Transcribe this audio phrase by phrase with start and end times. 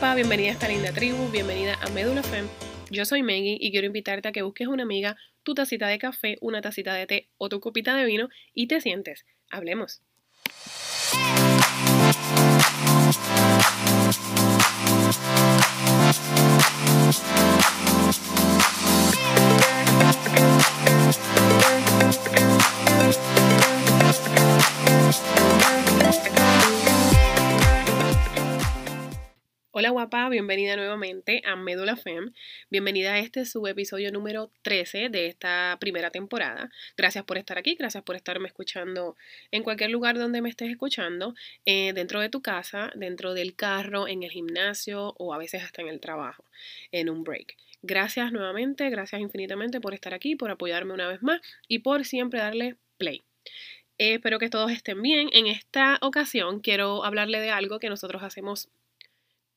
[0.00, 2.48] bienvenida a esta linda tribu, bienvenida a Medula Fem.
[2.90, 6.36] Yo soy Maggie y quiero invitarte a que busques una amiga, tu tacita de café,
[6.40, 9.26] una tacita de té o tu copita de vino y te sientes.
[9.50, 10.02] Hablemos.
[29.80, 32.34] Hola guapa, bienvenida nuevamente a Médula Fem.
[32.68, 36.68] Bienvenida a este subepisodio número 13 de esta primera temporada.
[36.98, 39.16] Gracias por estar aquí, gracias por estarme escuchando
[39.50, 41.34] en cualquier lugar donde me estés escuchando,
[41.64, 45.80] eh, dentro de tu casa, dentro del carro, en el gimnasio o a veces hasta
[45.80, 46.44] en el trabajo,
[46.92, 47.56] en un break.
[47.80, 52.40] Gracias nuevamente, gracias infinitamente por estar aquí, por apoyarme una vez más y por siempre
[52.40, 53.22] darle play.
[53.96, 55.30] Espero que todos estén bien.
[55.32, 58.68] En esta ocasión quiero hablarle de algo que nosotros hacemos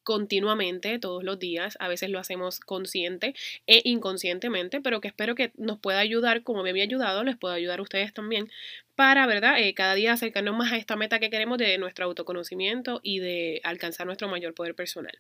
[0.04, 1.78] continuamente, todos los días.
[1.80, 3.36] A veces lo hacemos consciente
[3.68, 7.56] e inconscientemente, pero que espero que nos pueda ayudar, como me había ayudado, les pueda
[7.56, 8.52] ayudar a ustedes también,
[8.96, 9.60] para, ¿verdad?
[9.60, 13.62] Eh, cada día acercarnos más a esta meta que queremos de nuestro autoconocimiento y de
[13.64, 15.18] alcanzar nuestro mayor poder personal.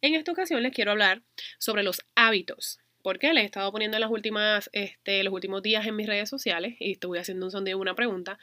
[0.00, 1.22] En esta ocasión les quiero hablar
[1.58, 2.78] sobre los hábitos.
[3.02, 6.28] Porque les he estado poniendo en las últimas, este, los últimos días en mis redes
[6.28, 8.38] sociales y estuve haciendo un sondeo, una pregunta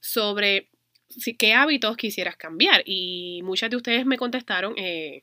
[0.00, 0.68] sobre
[1.08, 2.82] si, qué hábitos quisieras cambiar.
[2.84, 5.22] Y muchas de ustedes me contestaron, eh,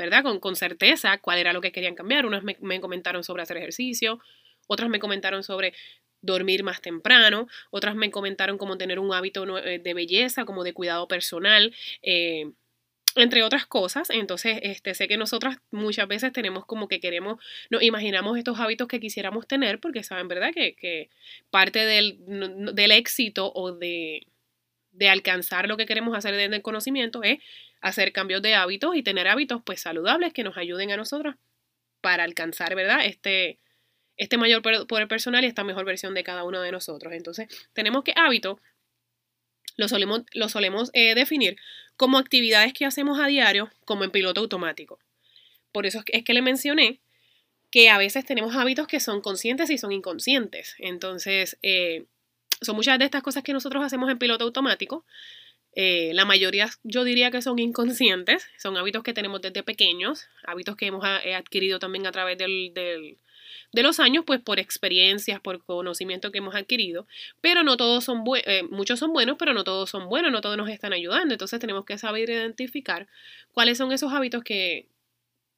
[0.00, 0.22] ¿verdad?
[0.22, 2.26] Con, con certeza cuál era lo que querían cambiar.
[2.26, 4.18] Unas me, me comentaron sobre hacer ejercicio,
[4.66, 5.74] otras me comentaron sobre
[6.22, 10.72] dormir más temprano, otras me comentaron cómo tener un hábito eh, de belleza, como de
[10.72, 12.50] cuidado personal, eh,
[13.14, 14.10] entre otras cosas.
[14.10, 18.88] Entonces, este, sé que nosotras muchas veces tenemos como que queremos, nos imaginamos estos hábitos
[18.88, 20.52] que quisiéramos tener, porque saben, ¿verdad?
[20.54, 21.10] Que, que
[21.50, 22.18] parte del,
[22.74, 24.26] del éxito o de,
[24.92, 27.38] de alcanzar lo que queremos hacer desde el conocimiento es
[27.80, 31.36] hacer cambios de hábitos y tener hábitos pues saludables que nos ayuden a nosotros
[32.00, 33.04] para alcanzar, ¿verdad?
[33.04, 33.58] Este,
[34.16, 37.12] este mayor poder personal y esta mejor versión de cada uno de nosotros.
[37.12, 38.58] Entonces, tenemos que hábitos
[39.76, 41.56] lo solemos, lo solemos eh, definir
[41.96, 44.98] como actividades que hacemos a diario, como en piloto automático.
[45.72, 47.00] Por eso es que le mencioné
[47.70, 50.74] que a veces tenemos hábitos que son conscientes y son inconscientes.
[50.78, 52.04] Entonces, eh,
[52.60, 55.06] son muchas de estas cosas que nosotros hacemos en piloto automático,
[55.74, 60.76] eh, la mayoría yo diría que son inconscientes, son hábitos que tenemos desde pequeños, hábitos
[60.76, 63.18] que hemos eh, adquirido también a través del, del,
[63.72, 67.06] de los años, pues por experiencias, por conocimiento que hemos adquirido,
[67.40, 70.40] pero no todos son buenos, eh, muchos son buenos, pero no todos son buenos, no
[70.40, 73.06] todos nos están ayudando, entonces tenemos que saber identificar
[73.52, 74.86] cuáles son esos hábitos que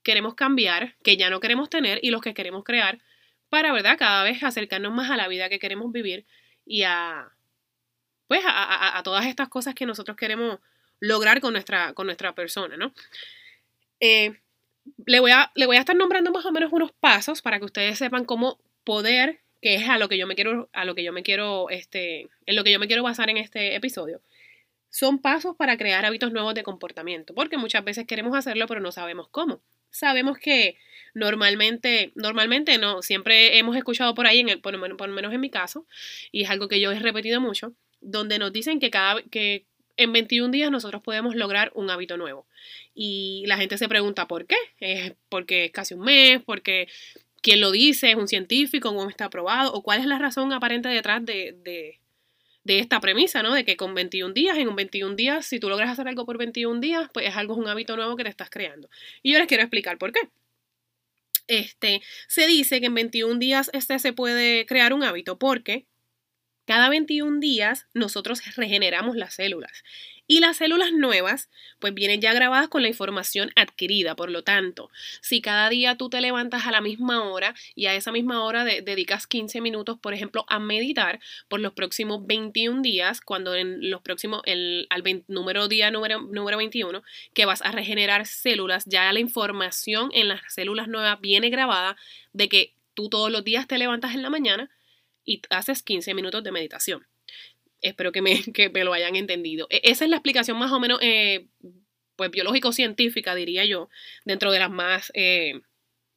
[0.03, 2.99] queremos cambiar, que ya no queremos tener y los que queremos crear
[3.49, 6.25] para, ¿verdad?, cada vez acercarnos más a la vida que queremos vivir
[6.67, 7.31] y a
[8.33, 10.59] pues a, todas estas cosas que nosotros queremos
[11.01, 12.95] lograr con nuestra, con nuestra persona, ¿no?
[14.01, 14.39] Eh,
[15.05, 17.67] le, voy a, le voy a estar nombrando más o menos unos pasos para que
[17.67, 21.05] ustedes sepan cómo poder, que es a lo que yo me quiero, a lo que
[21.05, 24.23] yo me quiero, este, en lo que yo me quiero basar en este episodio.
[24.89, 28.93] Son pasos para crear hábitos nuevos de comportamiento, porque muchas veces queremos hacerlo, pero no
[28.93, 29.61] sabemos cómo.
[29.91, 30.79] Sabemos que
[31.13, 35.41] normalmente, normalmente no, siempre hemos escuchado por ahí, en el, por, por lo menos en
[35.43, 35.87] mi caso,
[36.31, 39.65] y es algo que yo he repetido mucho, donde nos dicen que cada que
[39.97, 42.47] en 21 días nosotros podemos lograr un hábito nuevo.
[42.95, 44.57] Y la gente se pregunta por qué.
[44.79, 46.43] ¿Es porque es casi un mes?
[46.45, 46.89] ¿Porque
[47.41, 48.11] quién lo dice?
[48.11, 48.95] ¿Es un científico?
[48.95, 49.73] ¿Cómo está aprobado?
[49.73, 52.01] ¿O cuál es la razón aparente detrás de, de,
[52.65, 53.55] de, esta premisa, ¿no?
[53.55, 56.39] De que con 21 días, en un 21 días, si tú logras hacer algo por
[56.39, 58.89] 21 días, pues es algo, es un hábito nuevo que te estás creando.
[59.23, 60.21] Y yo les quiero explicar por qué.
[61.49, 65.87] Este, se dice que en 21 días este se puede crear un hábito porque
[66.65, 69.83] cada 21 días nosotros regeneramos las células
[70.27, 74.15] y las células nuevas pues vienen ya grabadas con la información adquirida.
[74.15, 74.91] Por lo tanto,
[75.21, 78.65] si cada día tú te levantas a la misma hora y a esa misma hora
[78.65, 84.01] dedicas 15 minutos, por ejemplo, a meditar por los próximos 21 días, cuando en los
[84.01, 87.03] próximos, el, al número día número, número 21,
[87.35, 91.97] que vas a regenerar células, ya la información en las células nuevas viene grabada
[92.33, 94.71] de que tú todos los días te levantas en la mañana
[95.25, 97.07] y haces 15 minutos de meditación.
[97.81, 98.41] Espero que me,
[98.75, 99.67] me lo hayan entendido.
[99.71, 101.47] E, esa es la explicación más o menos, eh,
[102.17, 103.89] pues biológico-científica, diría yo,
[104.25, 105.11] dentro de las más...
[105.15, 105.61] Eh,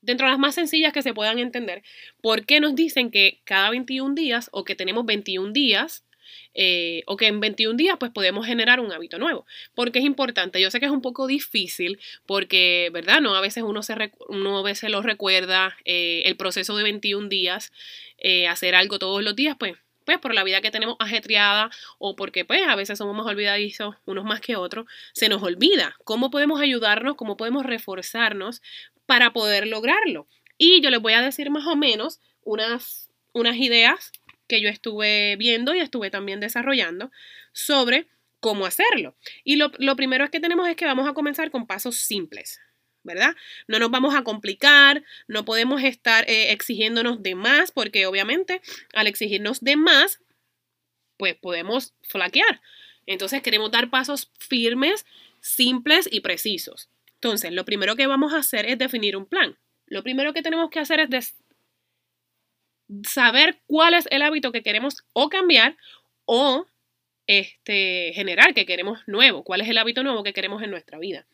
[0.01, 1.81] dentro de las más sencillas que se puedan entender,
[2.21, 6.04] ¿por qué nos dicen que cada 21 días o que tenemos 21 días
[6.53, 9.45] eh, o que en 21 días pues podemos generar un hábito nuevo.
[9.73, 13.21] Porque es importante, yo sé que es un poco difícil porque, ¿verdad?
[13.21, 17.71] No, a veces uno, se a veces lo recuerda, el proceso de 21 días,
[18.49, 19.75] hacer algo todos los días, pues
[20.05, 23.95] pues por la vida que tenemos ajetreada o porque pues a veces somos más olvidadizos
[24.05, 28.61] unos más que otros, se nos olvida cómo podemos ayudarnos, cómo podemos reforzarnos
[29.05, 30.27] para poder lograrlo.
[30.57, 34.11] Y yo les voy a decir más o menos unas, unas ideas
[34.47, 37.11] que yo estuve viendo y estuve también desarrollando
[37.53, 38.07] sobre
[38.39, 39.15] cómo hacerlo.
[39.43, 42.59] Y lo, lo primero que tenemos es que vamos a comenzar con pasos simples.
[43.05, 43.35] ¿verdad?
[43.67, 48.61] No nos vamos a complicar, no podemos estar eh, exigiéndonos de más, porque obviamente
[48.93, 50.19] al exigirnos de más,
[51.17, 52.61] pues podemos flaquear.
[53.05, 55.05] Entonces queremos dar pasos firmes,
[55.39, 56.89] simples y precisos.
[57.13, 59.57] Entonces, lo primero que vamos a hacer es definir un plan.
[59.85, 61.35] Lo primero que tenemos que hacer es
[63.03, 65.77] saber cuál es el hábito que queremos o cambiar
[66.25, 66.65] o
[67.27, 71.25] este, generar, que queremos nuevo, cuál es el hábito nuevo que queremos en nuestra vida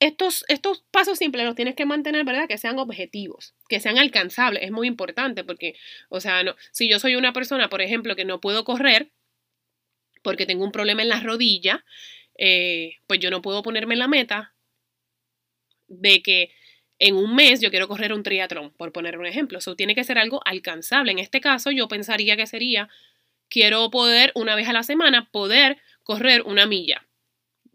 [0.00, 2.48] estos, estos pasos simples los tienes que mantener, ¿verdad?
[2.48, 4.62] Que sean objetivos, que sean alcanzables.
[4.64, 5.76] Es muy importante porque,
[6.08, 9.10] o sea, no, si yo soy una persona, por ejemplo, que no puedo correr
[10.22, 11.84] porque tengo un problema en la rodilla,
[12.38, 14.54] eh, pues yo no puedo ponerme la meta
[15.88, 16.50] de que
[17.00, 19.58] en un mes yo quiero correr un triatlón, por poner un ejemplo.
[19.58, 21.10] Eso tiene que ser algo alcanzable.
[21.10, 22.88] En este caso, yo pensaría que sería,
[23.48, 27.04] quiero poder, una vez a la semana, poder correr una milla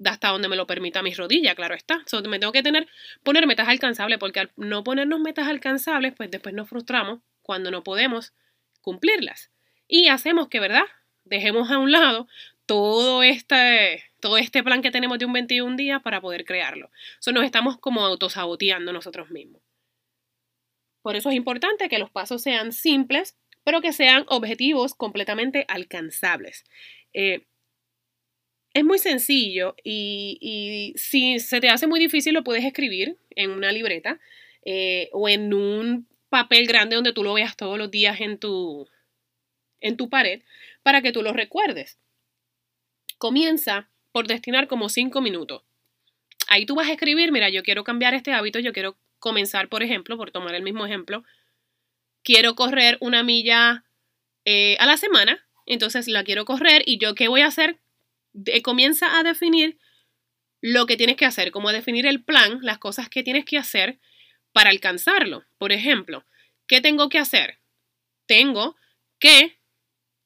[0.04, 2.04] hasta donde me lo permita mi rodilla, claro está.
[2.28, 2.88] me tengo que tener,
[3.24, 7.84] poner metas alcanzables, porque al no ponernos metas alcanzables, pues después nos frustramos cuando no
[7.84, 8.34] podemos
[8.82, 9.52] cumplirlas.
[9.88, 10.84] Y hacemos que, ¿verdad?
[11.24, 12.28] Dejemos a un lado
[12.66, 16.90] todo este, todo este plan que tenemos de un 21 días para poder crearlo.
[17.20, 19.62] Eso nos estamos como autosaboteando nosotros mismos.
[21.04, 26.64] Por eso es importante que los pasos sean simples, pero que sean objetivos completamente alcanzables.
[27.14, 27.46] Eh,
[28.74, 33.72] es muy sencillo y, si se te hace muy difícil lo puedes escribir en una
[33.72, 34.20] libreta
[34.66, 38.90] eh, o en un papel grande donde tú lo veas todos los días en tu,
[39.82, 40.42] en tu pared
[40.82, 42.00] para que tú lo recuerdes.
[43.20, 45.64] Comienza por destinar como cinco minutos.
[46.48, 49.84] Ahí tú vas a escribir, mira, yo quiero cambiar este hábito, yo quiero comenzar, por
[49.84, 51.26] ejemplo, por tomar el mismo ejemplo,
[52.24, 53.84] quiero correr una milla
[54.46, 57.82] eh, a la semana, entonces la quiero correr y yo qué voy a hacer
[58.64, 59.80] comienza a definir
[60.62, 64.00] lo que tienes que hacer, como definir el plan, las cosas que tienes que hacer
[64.54, 65.44] para alcanzarlo.
[65.58, 66.24] Por ejemplo,
[66.68, 67.60] ¿qué tengo que hacer?
[68.28, 68.78] Tengo
[69.20, 69.60] que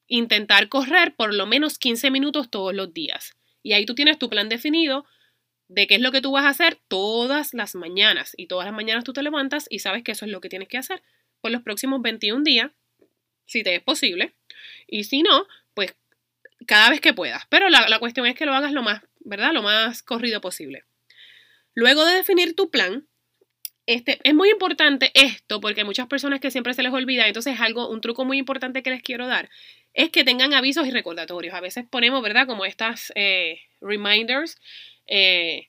[0.06, 3.36] intentar correr por lo menos 15 minutos todos los días.
[3.64, 5.06] Y ahí tú tienes tu plan definido
[5.68, 8.34] de qué es lo que tú vas a hacer todas las mañanas.
[8.38, 10.68] Y todas las mañanas tú te levantas y sabes que eso es lo que tienes
[10.68, 11.02] que hacer
[11.42, 12.72] por los próximos 21 días,
[13.46, 14.34] si te es posible.
[14.88, 15.96] Y si no, pues
[16.66, 17.44] cada vez que puedas.
[17.50, 19.54] Pero la, cuestión es que lo hagas lo más, ¿verdad?
[19.54, 20.84] Lo más corrido posible.
[21.76, 23.08] Luego de definir tu plan,
[23.86, 27.90] este, es muy importante esto porque muchas personas que siempre se les olvida, entonces algo,
[27.90, 29.50] un truco muy importante que les quiero dar
[29.94, 31.54] es que tengan avisos y recordatorios.
[31.54, 32.48] A veces ponemos, ¿verdad?
[32.48, 34.58] Como estas eh, reminders
[35.08, 35.68] eh,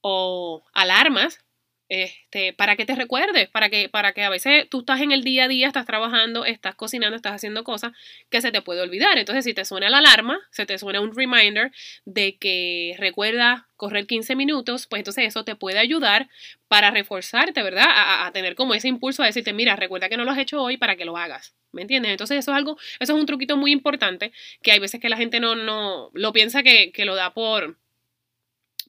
[0.00, 1.38] o alarmas
[1.92, 5.22] este, para que te recuerdes, para que, para que a veces tú estás en el
[5.24, 7.92] día a día, estás trabajando, estás cocinando, estás haciendo cosas
[8.30, 9.18] que se te puede olvidar.
[9.18, 11.70] Entonces, si te suena la alarma, se te suena un reminder
[12.06, 16.30] de que recuerda correr 15 minutos, pues entonces eso te puede ayudar
[16.66, 17.84] para reforzarte, ¿verdad?
[17.86, 20.78] A, tener como ese impulso a decirte, mira, recuerda que no lo has hecho hoy
[20.78, 21.54] para que lo hagas.
[21.72, 22.12] ¿Me entiendes?
[22.12, 25.18] Entonces eso es algo, eso es un truquito muy importante que hay veces que la
[25.18, 27.76] gente no, no lo piensa que, que lo da por,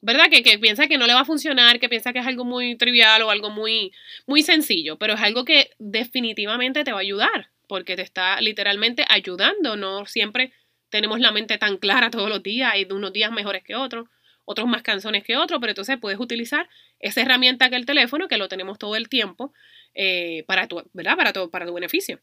[0.04, 0.26] ¿verdad?
[0.30, 3.22] Que, piensa que no le va a funcionar, que piensa que es algo muy trivial
[3.22, 3.90] o algo muy,
[4.26, 9.06] muy sencillo, pero es algo que definitivamente te va a ayudar, porque te está literalmente
[9.08, 10.52] ayudando, no siempre
[10.90, 14.06] tenemos la mente tan clara todos los días, hay unos días mejores que otros,
[14.44, 16.68] otros más canzones que otros, pero entonces puedes utilizar
[17.00, 19.54] esa herramienta que el teléfono, que lo tenemos todo el tiempo,
[19.94, 21.16] eh, para, tu, ¿verdad?
[21.16, 22.20] Para, tu, para tu beneficio.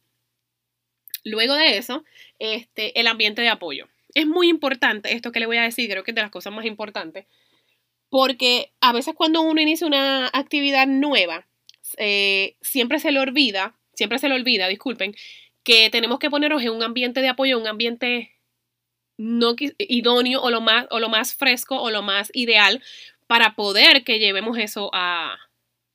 [1.24, 2.04] Luego de eso,
[2.38, 3.88] este, el ambiente de apoyo.
[4.14, 6.54] Es muy importante esto que le voy a decir, creo que es de las cosas
[6.54, 7.26] más importantes,
[8.12, 11.48] porque a veces cuando uno inicia una actividad nueva,
[11.96, 15.16] eh, siempre se le olvida, siempre se le olvida, disculpen,
[15.64, 18.34] que tenemos que ponernos en un ambiente de apoyo, un ambiente
[19.16, 22.84] no idóneo o lo más, o lo más fresco o lo más ideal
[23.28, 25.38] para poder que llevemos eso a,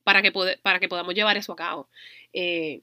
[0.03, 0.33] para que,
[0.63, 1.91] para que podamos llevar eso a cabo.
[2.33, 2.81] Eh,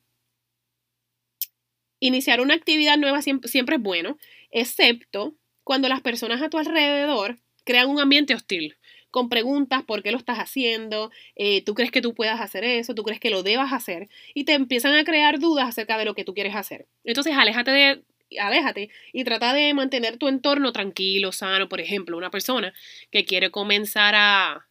[1.99, 4.19] iniciar una actividad nueva siempre, siempre, es bueno,
[4.51, 8.77] excepto cuando las personas a tu alrededor crean un ambiente hostil
[9.13, 11.11] con preguntas, ¿por qué lo estás haciendo?
[11.35, 12.95] Eh, ¿Tú crees que tú puedas hacer eso?
[12.95, 14.09] ¿Tú crees que lo debas hacer?
[14.33, 16.87] Y te empiezan a crear dudas acerca de lo que tú quieres hacer.
[17.03, 18.03] Entonces, aléjate de,
[18.39, 21.69] aléjate y trata de mantener tu entorno tranquilo, sano.
[21.69, 22.73] Por ejemplo, una persona
[23.11, 24.65] que quiere comenzar a,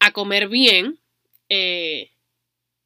[0.00, 0.98] a comer bien,
[1.48, 2.10] eh,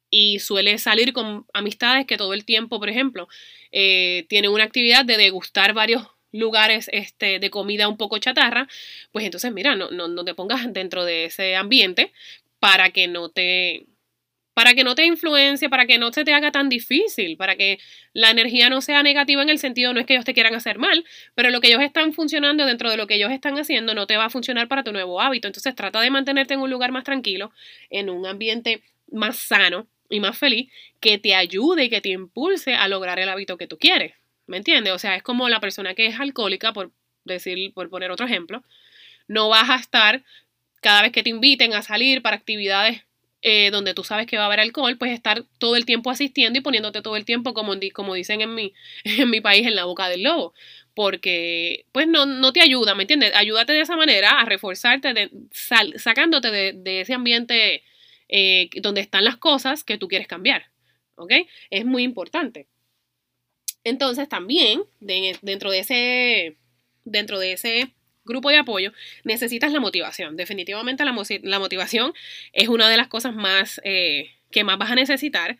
[0.09, 3.27] y suele salir con amistades que todo el tiempo, por ejemplo,
[3.71, 8.67] eh, tienen una actividad de degustar varios lugares este, de comida un poco chatarra,
[9.13, 12.11] pues entonces mira, no, no, no te pongas dentro de ese ambiente
[12.59, 13.85] para que no te
[14.53, 17.79] para que no te influencie, para que no se te haga tan difícil, para que
[18.13, 20.77] la energía no sea negativa en el sentido, no es que ellos te quieran hacer
[20.77, 21.03] mal,
[21.35, 24.17] pero lo que ellos están funcionando dentro de lo que ellos están haciendo no te
[24.17, 25.47] va a funcionar para tu nuevo hábito.
[25.47, 27.51] Entonces trata de mantenerte en un lugar más tranquilo,
[27.89, 32.75] en un ambiente más sano y más feliz, que te ayude y que te impulse
[32.75, 34.13] a lograr el hábito que tú quieres.
[34.47, 34.93] ¿Me entiendes?
[34.93, 36.91] O sea, es como la persona que es alcohólica, por
[37.25, 38.63] decir, por poner otro ejemplo,
[39.27, 40.23] no vas a estar
[40.81, 43.03] cada vez que te inviten a salir para actividades
[43.45, 46.59] eh, donde tú sabes que va a haber alcohol, pues estar todo el tiempo asistiendo
[46.59, 48.73] y poniéndote todo el tiempo, como, dicen en mi,
[49.03, 50.53] en mi país, en la boca del lobo.
[50.95, 53.33] Porque, pues, no, no te ayuda, ¿me entiendes?
[53.35, 55.29] Ayúdate de esa manera a reforzarte, de,
[55.97, 57.83] sacándote de, de, ese ambiente
[58.29, 60.67] eh, donde están las cosas que tú quieres cambiar.
[61.15, 61.33] ¿Ok?
[61.69, 62.67] Es muy importante.
[63.83, 66.57] Entonces, también, dentro de ese,
[67.03, 67.93] dentro de ese
[68.25, 70.37] grupo de apoyo, necesitas la motivación.
[70.37, 72.13] Definitivamente la, la motivación
[72.53, 75.57] es una de las cosas más eh, que más vas a necesitar.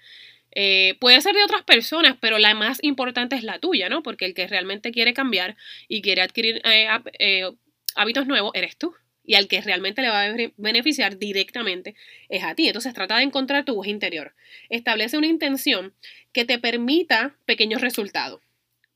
[0.56, 4.04] Eh, puede ser de otras personas, pero la más importante es la tuya, ¿no?
[4.04, 7.50] Porque el que realmente quiere cambiar y quiere adquirir eh,
[7.96, 8.94] hábitos nuevos eres tú.
[9.26, 11.96] Y al que realmente le va a beneficiar directamente
[12.30, 12.68] es a ti.
[12.68, 14.34] Entonces trata de encontrar tu voz interior.
[14.70, 15.94] Establece una intención
[16.34, 18.42] que te permita pequeños resultados.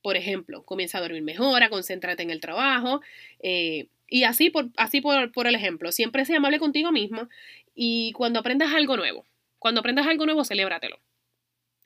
[0.01, 3.01] Por ejemplo, comienza a dormir mejor, concéntrate en el trabajo.
[3.39, 7.29] Eh, y así, por, así por, por el ejemplo, siempre sé amable contigo mismo
[7.75, 9.25] y cuando aprendas algo nuevo,
[9.59, 10.99] cuando aprendas algo nuevo, celébratelo.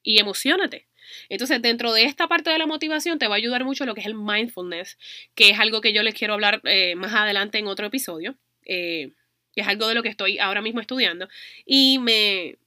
[0.04, 0.88] Y emocionate.
[1.30, 4.02] Entonces, dentro de esta parte de la motivación te va a ayudar mucho lo que
[4.02, 4.98] es el mindfulness,
[5.36, 9.12] que es algo que yo les quiero hablar eh, más adelante en otro episodio, eh,
[9.54, 11.28] que es algo de lo que estoy ahora mismo estudiando.
[11.66, 12.58] Y me,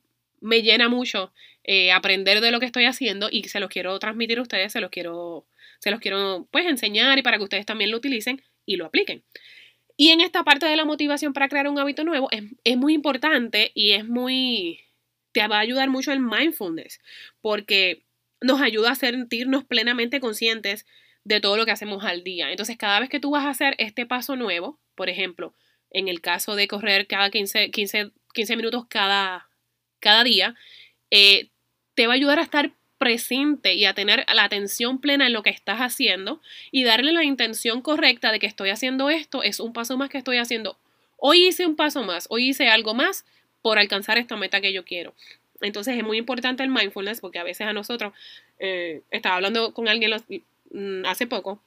[0.40, 1.32] me llena mucho
[1.64, 4.80] eh, aprender de lo que estoy haciendo y se los quiero transmitir a ustedes, se
[4.80, 5.46] los quiero,
[5.78, 9.24] se los quiero pues enseñar y para que ustedes también lo utilicen y lo apliquen.
[9.96, 12.92] Y en esta parte de la motivación para crear un hábito nuevo es, es muy
[12.92, 14.80] importante y es muy,
[15.32, 17.00] te va a ayudar mucho el mindfulness,
[17.40, 18.03] porque
[18.44, 20.86] nos ayuda a sentirnos plenamente conscientes
[21.24, 22.50] de todo lo que hacemos al día.
[22.50, 25.54] Entonces, cada vez que tú vas a hacer este paso nuevo, por ejemplo,
[25.90, 29.48] en el caso de correr cada 15, 15, 15 minutos cada,
[29.98, 30.54] cada día,
[31.10, 31.48] eh,
[31.94, 35.42] te va a ayudar a estar presente y a tener la atención plena en lo
[35.42, 39.72] que estás haciendo y darle la intención correcta de que estoy haciendo esto, es un
[39.72, 40.78] paso más que estoy haciendo.
[41.16, 43.24] Hoy hice un paso más, hoy hice algo más
[43.62, 45.14] por alcanzar esta meta que yo quiero.
[45.60, 48.12] Entonces es muy importante el mindfulness porque a veces a nosotros,
[48.58, 50.12] eh, estaba hablando con alguien
[50.70, 51.60] mm, hace poco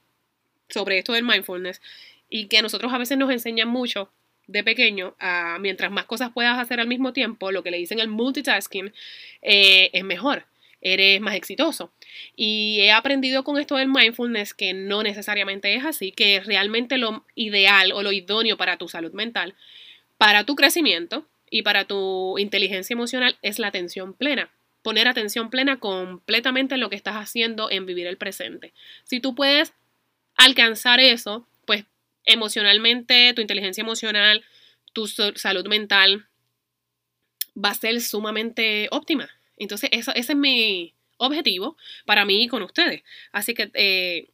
[0.68, 1.80] sobre esto del mindfulness
[2.28, 4.10] y que a nosotros a veces nos enseñan mucho
[4.46, 8.00] de pequeño a mientras más cosas puedas hacer al mismo tiempo, lo que le dicen
[8.00, 8.92] el multitasking,
[9.42, 10.46] eh, es mejor,
[10.80, 11.92] eres más exitoso.
[12.34, 17.24] Y he aprendido con esto del mindfulness que no necesariamente es así, que realmente lo
[17.34, 19.54] ideal o lo idóneo para tu salud mental,
[20.16, 24.50] para tu crecimiento y para tu inteligencia emocional es la atención plena.
[24.82, 28.72] Poner atención plena completamente en lo que estás haciendo en vivir el presente.
[29.04, 29.72] Si tú puedes
[30.36, 31.46] alcanzar eso,
[32.28, 34.44] emocionalmente, tu inteligencia emocional,
[34.92, 36.26] tu salud mental
[37.56, 39.28] va a ser sumamente óptima.
[39.56, 43.02] Entonces, eso, ese es mi objetivo para mí y con ustedes.
[43.32, 44.28] Así que eh,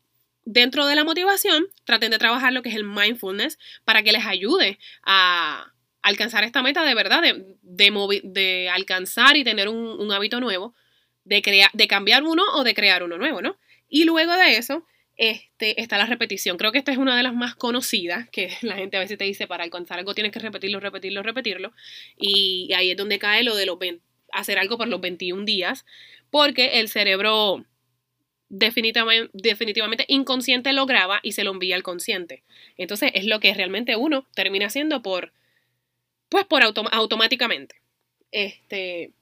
[0.45, 4.27] dentro de la motivación, traten de trabajar lo que es el mindfulness para que les
[4.27, 5.73] ayude a
[6.05, 10.75] alcanzar esta meta de verdad, de, de, alcanzar y tener un, hábito nuevo,
[11.25, 13.57] de, crear, de cambiar uno o de crear uno nuevo, ¿no?
[13.89, 16.59] Y luego de eso, este, está la repetición.
[16.59, 19.25] Creo que esta es una de las más conocidas, que la gente a veces te
[19.25, 21.73] dice, para alcanzar algo tienes que repetirlo, repetirlo, repetirlo.
[22.19, 23.79] Y ahí es donde cae lo de los
[24.31, 25.87] hacer algo por los 21 días,
[26.31, 27.65] porque el cerebro
[28.51, 32.43] definitivamente, definitivamente inconsciente lo graba y se lo envía al consciente.
[32.77, 35.33] Entonces es lo que realmente uno termina haciendo por,
[36.35, 37.77] pues por automáticamente.
[38.33, 39.13] Este,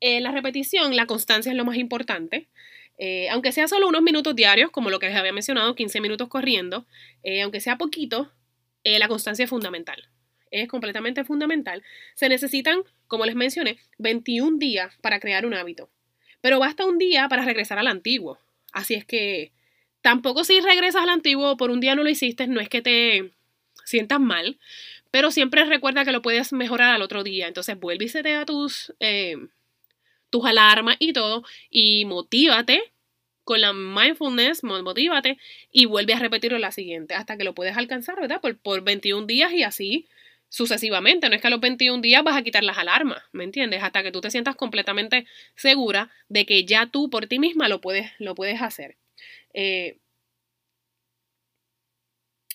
[0.00, 2.48] en la repetición, la constancia es lo más importante.
[2.96, 6.28] Eh, aunque sea solo unos minutos diarios, como lo que les había mencionado, 15 minutos
[6.28, 6.86] corriendo,
[7.22, 8.32] eh, aunque sea poquito,
[8.82, 10.08] eh, la constancia es fundamental.
[10.50, 11.82] Es completamente fundamental.
[12.14, 15.90] Se necesitan, como les mencioné, 21 días para crear un hábito.
[16.40, 18.38] Pero basta un día para regresar al antiguo.
[18.72, 19.52] Así es que
[20.00, 23.32] tampoco si regresas al antiguo por un día no lo hiciste, no es que te
[23.84, 24.58] sientas mal,
[25.10, 27.48] pero siempre recuerda que lo puedes mejorar al otro día.
[27.48, 28.94] Entonces vuelve y tus
[30.30, 32.92] tus alarmas y todo, y motívate
[33.44, 35.38] con la mindfulness, motívate
[35.72, 38.40] y vuelve a repetirlo la siguiente hasta que lo puedes alcanzar, ¿verdad?
[38.40, 40.06] Por, por 21 días y así
[40.48, 41.28] sucesivamente.
[41.28, 43.82] No es que a los 21 días vas a quitar las alarmas, ¿me entiendes?
[43.82, 45.26] Hasta que tú te sientas completamente
[45.56, 48.96] segura de que ya tú por ti misma lo puedes, lo puedes hacer.
[49.54, 49.96] Eh,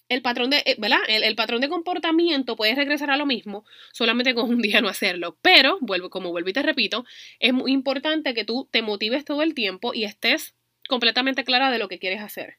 [0.10, 0.78] el patrón de, eh.
[1.08, 5.38] El, patrón de comportamiento puede regresar a lo mismo, solamente con un día no hacerlo.
[5.42, 7.06] Pero, vuelvo, como vuelvo y te repito,
[7.40, 10.56] es muy importante que tú te motives todo el tiempo y estés
[10.88, 12.58] completamente clara de lo que quieres hacer.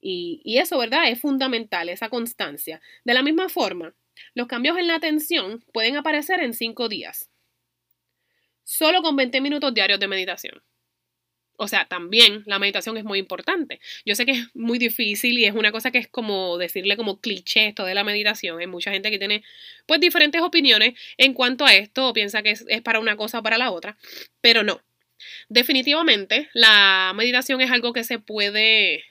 [0.00, 1.08] Y, y eso, ¿verdad?
[1.08, 2.80] Es fundamental, esa constancia.
[3.04, 3.94] De la misma forma,
[4.34, 7.30] los cambios en la atención pueden aparecer en cinco días,
[8.62, 10.62] solo con 20 minutos diarios de meditación.
[11.56, 13.80] O sea, también la meditación es muy importante.
[14.04, 17.20] Yo sé que es muy difícil y es una cosa que es como decirle como
[17.20, 18.60] cliché esto de la meditación.
[18.60, 19.42] Hay mucha gente que tiene
[19.86, 23.42] pues diferentes opiniones en cuanto a esto o piensa que es, para una cosa o
[23.42, 23.96] para la otra,
[24.40, 24.80] pero no.
[25.48, 29.04] Definitivamente la meditación es algo que se puede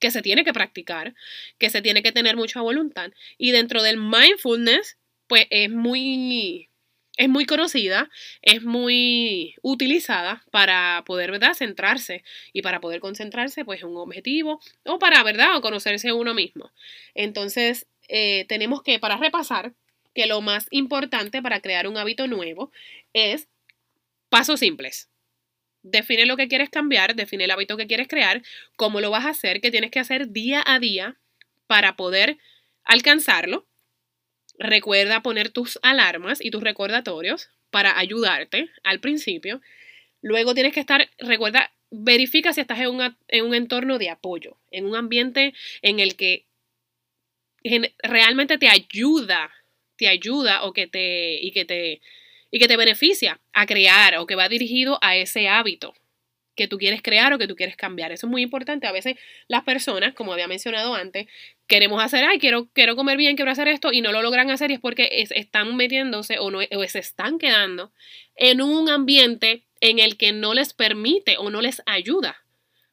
[0.00, 1.14] que se tiene que practicar,
[1.58, 3.10] que se tiene que tener mucha voluntad.
[3.38, 6.68] Y dentro del mindfulness, pues es muy,
[7.16, 8.10] es muy conocida,
[8.42, 14.60] es muy utilizada para poder, ¿verdad?, centrarse y para poder concentrarse, pues, en un objetivo
[14.84, 16.72] o para, ¿verdad?, o conocerse uno mismo.
[17.14, 19.74] Entonces, eh, tenemos que, para repasar,
[20.14, 22.70] que lo más importante para crear un hábito nuevo
[23.12, 23.48] es
[24.30, 25.08] pasos simples
[25.84, 28.42] define lo que quieres cambiar, define el hábito que quieres crear,
[28.76, 31.18] cómo lo vas a hacer, qué tienes que hacer día a día
[31.66, 32.38] para poder
[32.84, 33.66] alcanzarlo.
[34.58, 39.60] Recuerda poner tus alarmas y tus recordatorios para ayudarte al principio.
[40.22, 44.56] Luego tienes que estar, recuerda, verifica si estás en un, en un entorno de apoyo,
[44.70, 46.46] en un ambiente en el que
[48.02, 49.50] realmente te ayuda,
[49.96, 52.00] te ayuda o que te, y que te
[52.54, 55.92] y que te beneficia a crear o que va dirigido a ese hábito
[56.54, 58.12] que tú quieres crear o que tú quieres cambiar.
[58.12, 58.86] Eso es muy importante.
[58.86, 59.16] A veces
[59.48, 61.26] las personas, como había mencionado antes,
[61.66, 64.70] queremos hacer, ay, quiero, quiero comer bien, quiero hacer esto y no lo logran hacer
[64.70, 67.92] y es porque están metiéndose o, no, o se están quedando
[68.36, 72.42] en un ambiente en el que no les permite o no les ayuda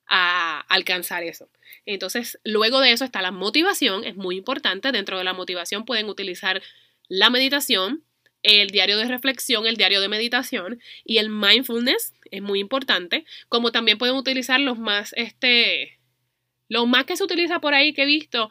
[0.07, 1.49] a alcanzar eso.
[1.85, 4.91] Entonces, luego de eso está la motivación, es muy importante.
[4.91, 6.61] Dentro de la motivación pueden utilizar
[7.07, 8.03] la meditación,
[8.43, 13.72] el diario de reflexión, el diario de meditación y el mindfulness es muy importante, como
[13.72, 16.00] también pueden utilizar los más, este,
[16.72, 18.50] lo más que se utiliza por ahí que he visto,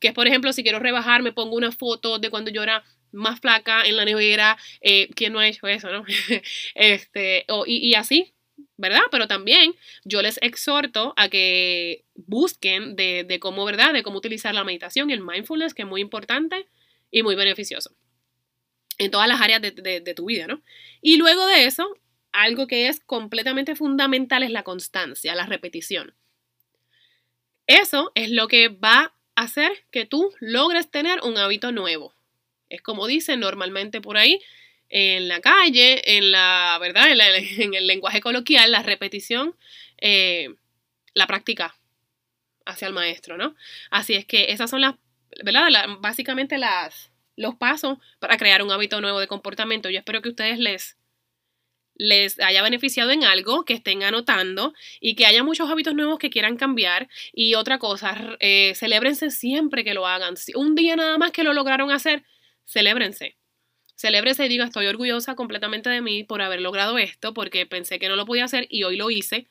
[0.00, 2.84] que es por ejemplo si quiero rebajar me pongo una foto de cuando yo era
[3.12, 6.04] más flaca en la nevera, eh, ¿quién no ha hecho eso, no?
[6.74, 8.34] este, y, así,
[8.76, 9.02] ¿verdad?
[9.10, 13.92] Pero también yo les exhorto a que busquen de, de cómo, ¿verdad?
[13.92, 16.66] De cómo utilizar la meditación y el mindfulness, que es muy importante
[17.10, 17.94] y muy beneficioso
[18.98, 20.62] en todas las áreas de, tu vida, ¿no?
[21.00, 21.96] Y luego de eso,
[22.32, 26.14] algo que es completamente fundamental es la constancia, la repetición.
[27.72, 32.14] Eso es lo que va a hacer que tú logres tener un hábito nuevo.
[32.68, 34.40] Es como dicen normalmente por ahí,
[34.90, 37.10] en la calle, en la, ¿verdad?
[37.10, 39.56] En, el lenguaje coloquial, la repetición,
[40.02, 40.50] eh,
[41.14, 41.74] la práctica
[42.66, 43.56] hacia el maestro, ¿no?
[43.90, 44.96] Así es que esas son las,
[45.42, 45.70] ¿verdad?
[46.00, 49.88] básicamente las, los pasos para crear un hábito nuevo de comportamiento.
[49.88, 50.98] Yo espero que ustedes les,
[52.02, 56.30] les haya beneficiado en algo, que estén anotando y que haya muchos hábitos nuevos que
[56.30, 57.08] quieran cambiar.
[57.32, 60.36] Y otra cosa, eh, celébrense siempre que lo hagan.
[60.36, 62.24] Si un día nada más que lo lograron hacer,
[62.66, 63.36] celébrense.
[63.94, 68.08] Celébrense y diga, estoy orgullosa completamente de mí por haber logrado esto, porque pensé que
[68.08, 69.46] no lo podía hacer y hoy lo hice.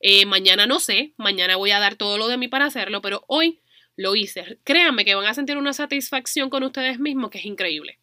[0.00, 3.24] Eh, mañana no sé, mañana voy a dar todo lo de mí para hacerlo, pero
[3.26, 3.60] hoy
[3.96, 4.58] lo hice.
[4.62, 7.98] Créanme que van a sentir una satisfacción con ustedes mismos que es increíble.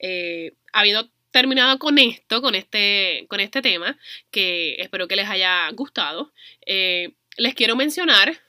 [0.00, 3.98] Eh, habiendo terminado con esto, con este, con este tema,
[4.30, 6.32] que espero que les haya gustado,
[6.66, 8.40] eh, les quiero mencionar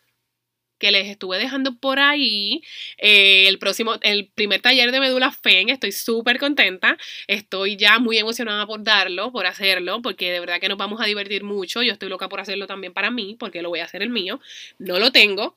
[0.83, 2.61] que les estuve dejando por ahí.
[2.97, 6.97] Eh, el próximo, el primer taller de Medula FEN, estoy súper contenta.
[7.27, 11.05] Estoy ya muy emocionada por darlo, por hacerlo, porque de verdad que nos vamos a
[11.05, 11.83] divertir mucho.
[11.83, 14.41] Yo estoy loca por hacerlo también para mí, porque lo voy a hacer el mío.
[14.77, 15.55] No lo tengo.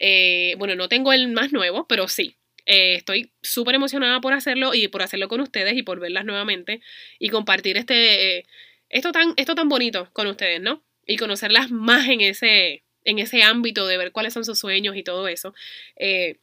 [0.00, 2.34] Eh, bueno, no tengo el más nuevo, pero sí.
[2.66, 6.80] Eh, estoy súper emocionada por hacerlo y por hacerlo con ustedes y por verlas nuevamente
[7.18, 8.46] y compartir este,
[8.88, 10.82] esto, tan, esto tan bonito con ustedes, ¿no?
[11.06, 15.02] Y conocerlas más en ese, en ese ámbito de ver cuáles son sus sueños y
[15.02, 15.54] todo eso.
[15.96, 16.38] Eh,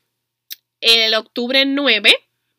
[0.80, 2.14] el octubre 9,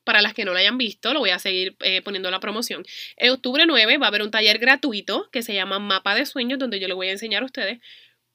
[0.05, 2.85] para las que no lo hayan visto, lo voy a seguir eh, poniendo la promoción.
[3.16, 6.59] El octubre 9 va a haber un taller gratuito que se llama Mapa de Sueños,
[6.59, 7.79] donde yo les voy a enseñar a ustedes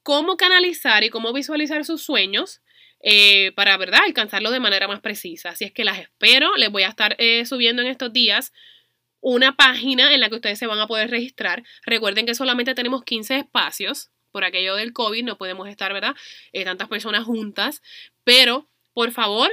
[0.02, 2.62] cómo canalizar y cómo visualizar sus sueños
[3.00, 5.50] eh, para, ¿verdad?, alcanzarlo de manera más precisa.
[5.50, 6.56] Así es que las espero.
[6.56, 8.52] Les voy a estar subiendo en estos días
[9.20, 11.62] una página en la que ustedes se van a poder registrar.
[11.84, 16.14] Recuerden que solamente tenemos 15 espacios por aquello del COVID, no podemos estar, ¿verdad?
[16.52, 17.82] Eh, tantas personas juntas,
[18.24, 19.50] pero por favor,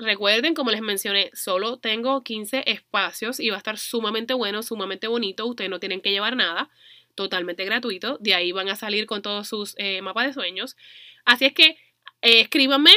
[0.00, 5.08] Recuerden, como les mencioné, solo tengo 15 espacios y va a estar sumamente bueno, sumamente
[5.08, 5.44] bonito.
[5.44, 6.70] Ustedes no tienen que llevar nada,
[7.16, 8.16] totalmente gratuito.
[8.20, 10.76] De ahí van a salir con todos sus eh, mapas de sueños.
[11.24, 11.76] Así es que
[12.22, 12.92] eh, escríbanme.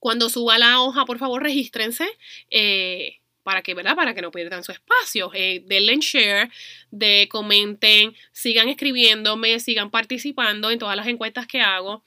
[0.00, 2.06] Cuando suba la hoja, por favor, regístrense.
[2.50, 3.96] Eh, para que, ¿verdad?
[3.96, 5.30] Para que no pierdan su espacio.
[5.32, 6.50] denle en share,
[6.90, 12.04] de comenten, sigan escribiéndome, sigan participando en todas las encuestas que hago.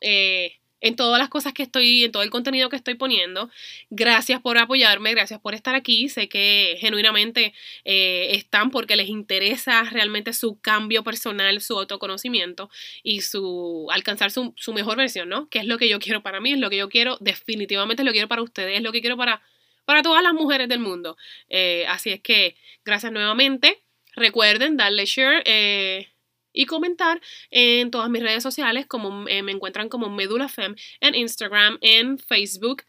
[0.00, 3.50] Eh, en todas las cosas que estoy, en todo el contenido que estoy poniendo.
[3.90, 6.08] Gracias por apoyarme, gracias por estar aquí.
[6.08, 12.70] Sé que genuinamente eh, están porque les interesa realmente su cambio personal, su autoconocimiento
[13.02, 15.48] y su alcanzar su, mejor versión, ¿no?
[15.48, 18.12] Que es lo que yo quiero para mí, es lo que yo quiero, definitivamente lo
[18.12, 19.42] quiero para ustedes, es lo que quiero para,
[19.84, 21.16] para todas las mujeres del mundo.
[21.48, 23.82] Eh, así es que gracias nuevamente.
[24.14, 25.42] Recuerden darle share.
[25.44, 26.08] Eh,
[26.56, 31.14] y comentar en todas mis redes sociales, como eh, me encuentran como Medula Fem en
[31.14, 32.82] Instagram, en Facebook,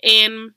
[0.00, 0.56] en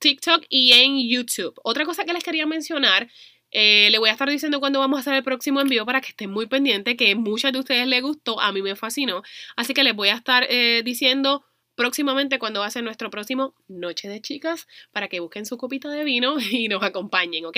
[0.00, 1.54] TikTok y en YouTube.
[1.62, 3.08] Otra cosa que les quería mencionar
[3.52, 6.08] eh, le voy a estar diciendo cuándo vamos a hacer el próximo envío para que
[6.08, 9.22] estén muy pendientes, que muchas de ustedes les gustó, a mí me fascinó.
[9.56, 11.44] Así que les voy a estar eh, diciendo
[11.80, 15.88] próximamente cuando va a ser nuestro próximo Noche de Chicas para que busquen su copita
[15.88, 17.56] de vino y nos acompañen, ¿ok?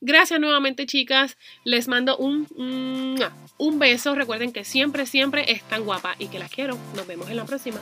[0.00, 1.36] Gracias nuevamente, chicas.
[1.64, 2.46] Les mando un,
[3.58, 4.14] un beso.
[4.14, 6.78] Recuerden que siempre, siempre están guapa y que las quiero.
[6.94, 7.80] Nos vemos en la próxima.